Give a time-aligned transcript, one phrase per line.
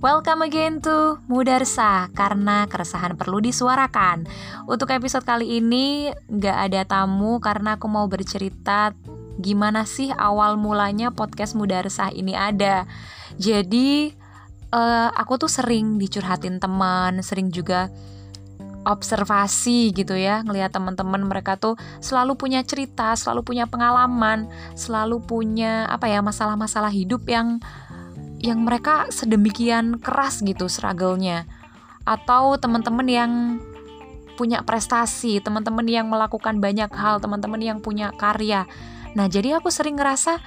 [0.00, 4.24] Welcome again to Muda Resah Karena keresahan perlu disuarakan.
[4.64, 8.96] Untuk episode kali ini Gak ada tamu karena aku mau bercerita
[9.36, 12.88] Gimana sih awal mulanya podcast Muda Resah ini ada.
[13.36, 14.16] Jadi
[14.72, 17.92] uh, Aku tuh sering dicurhatin teman Sering juga
[18.80, 25.84] observasi gitu ya ngelihat teman-teman mereka tuh selalu punya cerita selalu punya pengalaman selalu punya
[25.84, 27.60] apa ya masalah-masalah hidup yang
[28.40, 31.44] yang mereka sedemikian keras gitu struggle-nya
[32.08, 33.32] atau teman-teman yang
[34.40, 38.64] punya prestasi, teman-teman yang melakukan banyak hal, teman-teman yang punya karya.
[39.12, 40.40] Nah, jadi aku sering ngerasa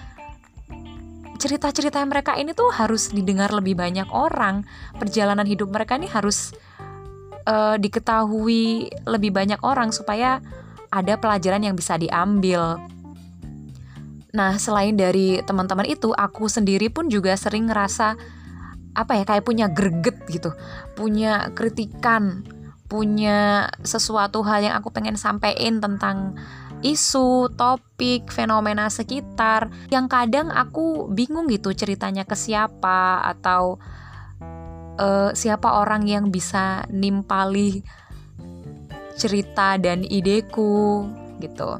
[1.37, 4.65] cerita-cerita mereka ini tuh harus didengar lebih banyak orang.
[4.97, 6.57] Perjalanan hidup mereka ini harus
[7.45, 10.41] uh, diketahui lebih banyak orang supaya
[10.89, 12.81] ada pelajaran yang bisa diambil.
[14.33, 18.17] Nah, selain dari teman-teman itu, aku sendiri pun juga sering ngerasa
[18.97, 20.53] apa ya kayak punya greget gitu,
[20.97, 22.41] punya kritikan,
[22.89, 26.33] punya sesuatu hal yang aku pengen sampein tentang
[26.81, 33.77] isu, topik, fenomena sekitar yang kadang aku bingung gitu ceritanya ke siapa atau
[34.97, 37.85] uh, siapa orang yang bisa nimpali
[39.13, 41.05] cerita dan ideku
[41.37, 41.77] gitu.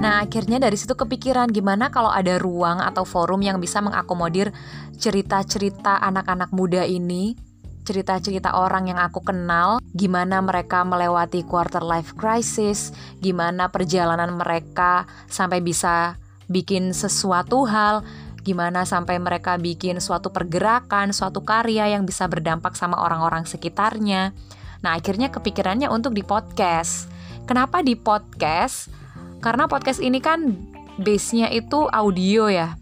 [0.00, 4.48] Nah, akhirnya dari situ kepikiran gimana kalau ada ruang atau forum yang bisa mengakomodir
[4.96, 7.36] cerita-cerita anak-anak muda ini,
[7.84, 15.60] cerita-cerita orang yang aku kenal, gimana mereka melewati quarter life crisis, gimana perjalanan mereka sampai
[15.60, 16.16] bisa
[16.48, 18.00] bikin sesuatu hal,
[18.40, 24.32] gimana sampai mereka bikin suatu pergerakan, suatu karya yang bisa berdampak sama orang-orang sekitarnya.
[24.80, 27.04] Nah, akhirnya kepikirannya untuk di podcast.
[27.44, 28.99] Kenapa di podcast?
[29.40, 30.52] Karena podcast ini kan
[31.00, 32.76] base-nya itu audio ya.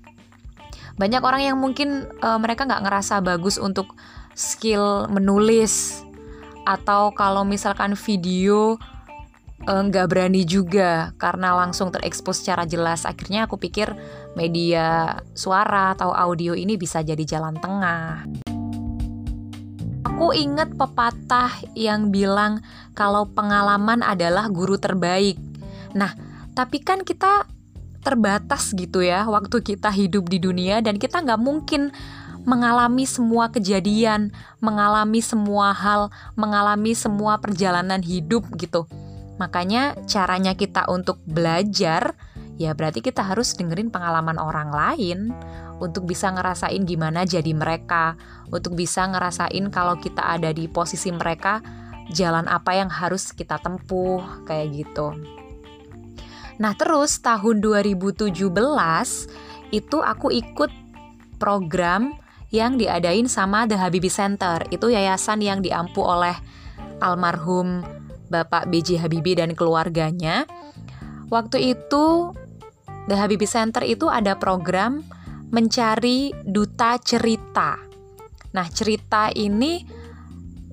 [0.98, 3.94] Banyak orang yang mungkin uh, mereka nggak ngerasa bagus untuk
[4.34, 6.02] skill menulis
[6.66, 8.76] atau kalau misalkan video
[9.64, 13.06] eh, nggak uh, berani juga karena langsung terekspos secara jelas.
[13.06, 13.94] Akhirnya aku pikir
[14.34, 18.26] media suara atau audio ini bisa jadi jalan tengah.
[20.02, 22.58] Aku inget pepatah yang bilang
[22.98, 25.38] kalau pengalaman adalah guru terbaik.
[25.94, 26.27] Nah,
[26.58, 27.46] tapi kan kita
[28.02, 31.94] terbatas gitu ya waktu kita hidup di dunia dan kita nggak mungkin
[32.42, 38.88] mengalami semua kejadian, mengalami semua hal, mengalami semua perjalanan hidup gitu.
[39.36, 42.18] Makanya caranya kita untuk belajar
[42.58, 45.30] ya berarti kita harus dengerin pengalaman orang lain
[45.78, 48.18] untuk bisa ngerasain gimana jadi mereka,
[48.50, 51.62] untuk bisa ngerasain kalau kita ada di posisi mereka,
[52.10, 55.37] jalan apa yang harus kita tempuh kayak gitu.
[56.58, 58.34] Nah, terus tahun 2017
[59.70, 60.70] itu aku ikut
[61.38, 62.18] program
[62.50, 64.66] yang diadain sama The Habibie Center.
[64.74, 66.34] Itu yayasan yang diampu oleh
[66.98, 67.86] almarhum
[68.28, 69.00] Bapak B.J.
[69.00, 70.44] Habibie dan keluarganya.
[71.30, 72.34] Waktu itu
[73.06, 75.04] The Habibie Center itu ada program
[75.48, 77.80] mencari duta cerita.
[78.52, 79.84] Nah, cerita ini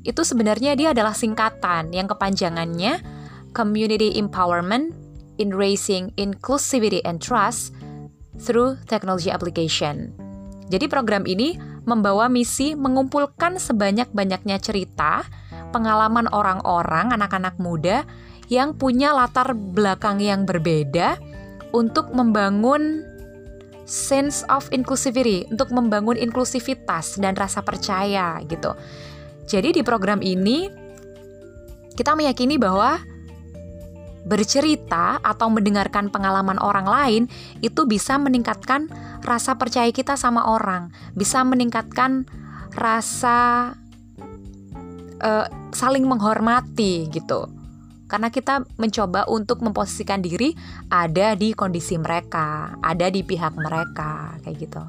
[0.06, 3.00] itu sebenarnya dia adalah singkatan yang kepanjangannya
[3.56, 5.05] Community Empowerment
[5.38, 7.72] in raising inclusivity and trust
[8.40, 10.12] through technology application.
[10.68, 15.22] Jadi program ini membawa misi mengumpulkan sebanyak-banyaknya cerita,
[15.70, 18.04] pengalaman orang-orang, anak-anak muda
[18.50, 21.18] yang punya latar belakang yang berbeda
[21.74, 23.06] untuk membangun
[23.86, 28.74] sense of inclusivity, untuk membangun inklusivitas dan rasa percaya gitu.
[29.46, 30.66] Jadi di program ini
[31.94, 32.98] kita meyakini bahwa
[34.26, 37.24] bercerita atau mendengarkan pengalaman orang lain
[37.62, 38.90] itu bisa meningkatkan
[39.22, 42.26] rasa percaya kita sama orang, bisa meningkatkan
[42.74, 43.72] rasa
[45.22, 47.48] uh, saling menghormati gitu.
[48.06, 50.54] Karena kita mencoba untuk memposisikan diri
[50.94, 54.84] ada di kondisi mereka, ada di pihak mereka, kayak gitu.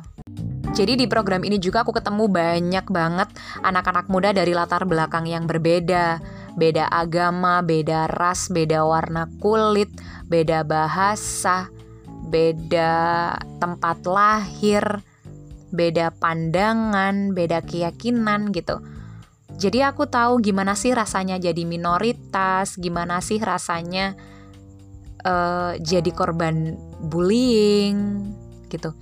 [0.77, 3.33] Jadi di program ini juga aku ketemu banyak banget
[3.65, 6.21] anak-anak muda dari latar belakang yang berbeda,
[6.57, 9.93] beda agama, beda ras, beda warna kulit,
[10.27, 11.69] beda bahasa,
[12.27, 14.83] beda tempat lahir,
[15.71, 18.81] beda pandangan, beda keyakinan gitu.
[19.57, 24.13] Jadi aku tahu gimana sih rasanya jadi minoritas, gimana sih rasanya
[25.25, 28.33] uh, jadi korban bullying
[28.69, 28.93] gitu.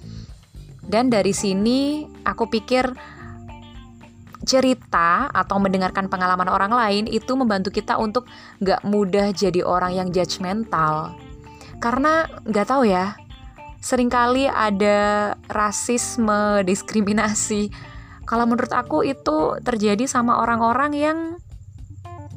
[0.85, 2.93] Dan dari sini aku pikir
[4.45, 8.29] cerita atau mendengarkan pengalaman orang lain itu membantu kita untuk
[8.61, 11.17] gak mudah jadi orang yang judgmental.
[11.83, 13.19] Karena gak tahu ya,
[13.85, 17.69] sering kali ada rasisme, diskriminasi.
[18.25, 21.19] Kalau menurut aku itu terjadi sama orang-orang yang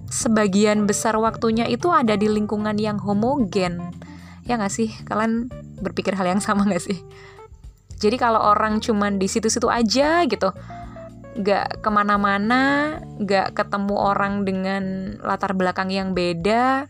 [0.08, 3.92] sebagian besar waktunya itu ada di lingkungan yang homogen.
[4.48, 4.92] Ya nggak sih?
[5.04, 7.00] Kalian berpikir hal yang sama nggak sih?
[7.98, 10.54] Jadi kalau orang cuman di situ-situ aja gitu,
[11.38, 14.84] nggak ke mana-mana, nggak ketemu orang dengan
[15.22, 16.90] latar belakang yang beda,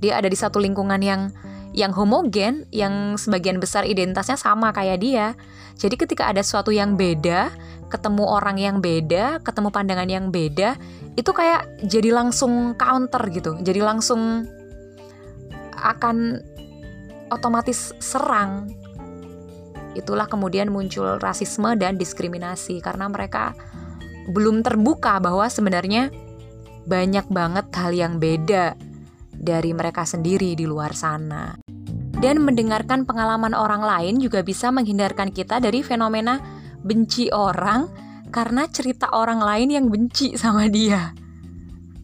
[0.00, 1.30] dia ada di satu lingkungan yang
[1.70, 5.38] yang homogen, yang sebagian besar identitasnya sama kayak dia.
[5.78, 7.54] Jadi ketika ada sesuatu yang beda,
[7.86, 10.74] ketemu orang yang beda, ketemu pandangan yang beda,
[11.14, 13.54] itu kayak jadi langsung counter gitu.
[13.62, 14.50] Jadi langsung
[15.78, 16.42] akan
[17.30, 18.66] otomatis serang.
[19.98, 23.54] Itulah kemudian muncul rasisme dan diskriminasi karena mereka
[24.30, 26.14] belum terbuka bahwa sebenarnya
[26.86, 28.78] banyak banget hal yang beda
[29.34, 31.58] dari mereka sendiri di luar sana.
[32.20, 36.36] Dan mendengarkan pengalaman orang lain juga bisa menghindarkan kita dari fenomena
[36.84, 37.88] benci orang
[38.28, 41.16] karena cerita orang lain yang benci sama dia.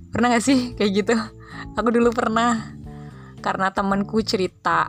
[0.09, 1.15] Pernah gak sih kayak gitu?
[1.77, 2.73] Aku dulu pernah
[3.45, 4.89] karena temenku cerita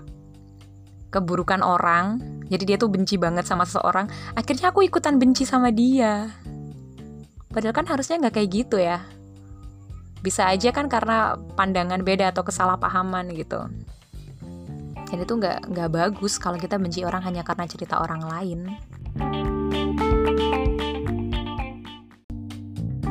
[1.11, 4.07] keburukan orang, jadi dia tuh benci banget sama seseorang.
[4.35, 6.31] Akhirnya aku ikutan benci sama dia.
[7.51, 9.03] Padahal kan harusnya nggak kayak gitu ya.
[10.23, 13.67] Bisa aja kan karena pandangan beda atau kesalahpahaman gitu.
[15.07, 18.59] Dan itu nggak nggak bagus kalau kita benci orang hanya karena cerita orang lain.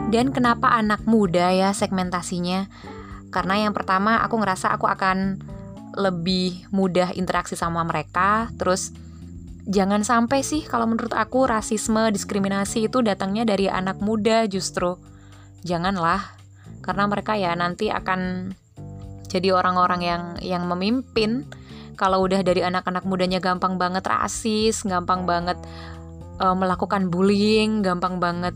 [0.06, 2.68] Dan kenapa anak muda ya segmentasinya?
[3.34, 5.40] Karena yang pertama aku ngerasa aku akan
[5.96, 8.52] lebih mudah interaksi sama mereka.
[8.54, 8.92] Terus
[9.66, 14.96] jangan sampai sih kalau menurut aku rasisme diskriminasi itu datangnya dari anak muda justru.
[15.66, 16.38] Janganlah
[16.80, 18.54] karena mereka ya nanti akan
[19.26, 21.44] jadi orang-orang yang yang memimpin.
[21.96, 25.56] Kalau udah dari anak-anak mudanya gampang banget rasis gampang banget
[26.40, 28.52] uh, melakukan bullying gampang banget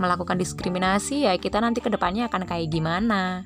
[0.00, 3.44] melakukan diskriminasi ya kita nanti ke depannya akan kayak gimana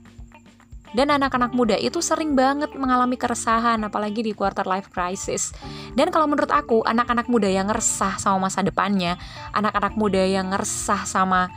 [0.95, 5.51] dan anak-anak muda itu sering banget mengalami keresahan apalagi di quarter life crisis
[5.99, 9.19] dan kalau menurut aku anak-anak muda yang ngeresah sama masa depannya
[9.53, 11.51] anak-anak muda yang ngeresah sama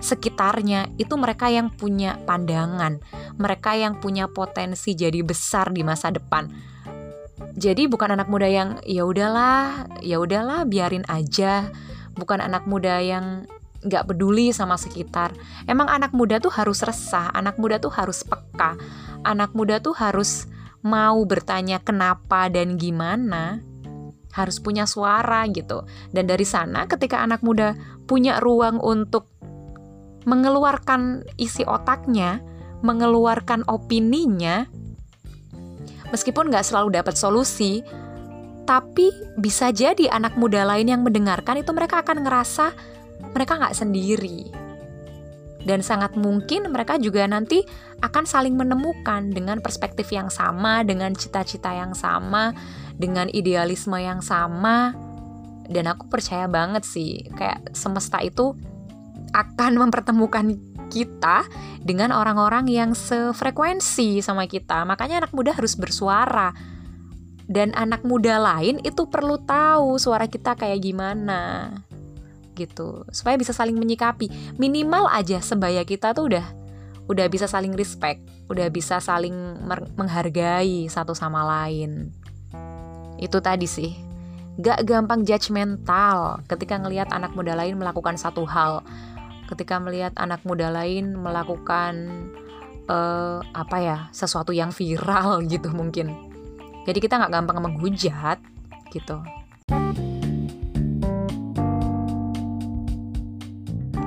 [0.00, 2.98] sekitarnya itu mereka yang punya pandangan,
[3.36, 6.48] mereka yang punya potensi jadi besar di masa depan.
[7.54, 11.68] Jadi bukan anak muda yang ya udahlah, ya udahlah biarin aja.
[12.16, 13.44] Bukan anak muda yang
[13.80, 15.32] nggak peduli sama sekitar.
[15.64, 18.76] Emang anak muda tuh harus resah, anak muda tuh harus peka,
[19.24, 20.48] anak muda tuh harus
[20.80, 23.60] mau bertanya kenapa dan gimana
[24.32, 25.84] harus punya suara gitu.
[26.14, 27.74] Dan dari sana ketika anak muda
[28.06, 29.28] punya ruang untuk
[30.28, 32.44] mengeluarkan isi otaknya,
[32.84, 34.68] mengeluarkan opininya,
[36.12, 37.80] meskipun nggak selalu dapat solusi,
[38.68, 39.10] tapi
[39.40, 42.70] bisa jadi anak muda lain yang mendengarkan itu mereka akan ngerasa
[43.32, 44.50] mereka nggak sendiri.
[45.60, 47.60] Dan sangat mungkin mereka juga nanti
[48.00, 52.56] akan saling menemukan dengan perspektif yang sama, dengan cita-cita yang sama,
[52.96, 54.96] dengan idealisme yang sama.
[55.68, 58.56] Dan aku percaya banget sih, kayak semesta itu
[59.30, 60.58] akan mempertemukan
[60.90, 61.46] kita
[61.84, 64.82] dengan orang-orang yang sefrekuensi sama kita.
[64.82, 66.50] Makanya anak muda harus bersuara.
[67.50, 71.70] Dan anak muda lain itu perlu tahu suara kita kayak gimana.
[72.60, 73.08] Gitu.
[73.08, 74.28] Supaya bisa saling menyikapi.
[74.60, 76.46] Minimal aja sebaya kita tuh udah
[77.08, 78.20] udah bisa saling respect,
[78.52, 79.34] udah bisa saling
[79.96, 82.12] menghargai satu sama lain.
[83.16, 83.96] Itu tadi sih.
[84.60, 88.84] Gak gampang judgmental ketika ngelihat anak muda lain melakukan satu hal
[89.50, 92.30] ketika melihat anak muda lain melakukan
[92.86, 96.14] uh, apa ya sesuatu yang viral gitu mungkin
[96.86, 98.38] jadi kita nggak gampang menghujat
[98.94, 99.18] gitu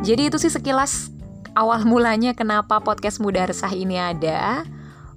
[0.04, 1.10] jadi itu sih sekilas
[1.56, 4.68] awal mulanya kenapa podcast muda resah ini ada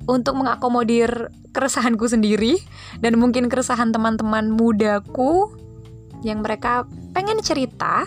[0.07, 2.63] untuk mengakomodir keresahanku sendiri
[3.03, 5.51] dan mungkin keresahan teman-teman mudaku
[6.23, 8.07] yang mereka pengen cerita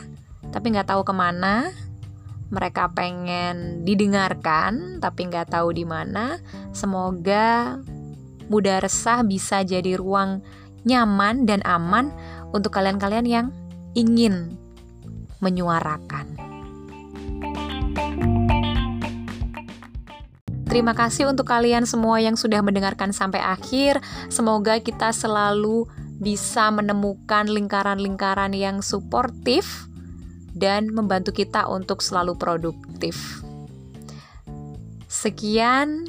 [0.49, 1.69] tapi nggak tahu ke mana
[2.49, 6.41] mereka pengen didengarkan tapi nggak tahu di mana.
[6.73, 7.77] Semoga
[8.49, 10.41] mudah resah bisa jadi ruang
[10.83, 12.09] nyaman dan aman
[12.49, 13.47] untuk kalian-kalian yang
[13.93, 14.57] ingin
[15.39, 16.48] menyuarakan.
[20.69, 23.99] Terima kasih untuk kalian semua yang sudah mendengarkan sampai akhir.
[24.29, 25.89] Semoga kita selalu
[26.21, 29.89] bisa menemukan lingkaran-lingkaran yang suportif
[30.53, 33.41] dan membantu kita untuk selalu produktif.
[35.09, 36.05] Sekian,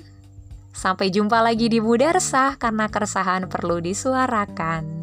[0.81, 5.00] Sampai jumpa lagi di Budarsah karena keresahan perlu disuarakan.